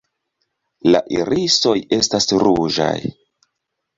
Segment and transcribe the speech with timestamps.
[0.95, 2.97] La irisoj estas ruĝaj.